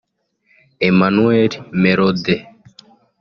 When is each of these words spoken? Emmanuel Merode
Emmanuel 0.87 1.51
Merode 1.81 2.35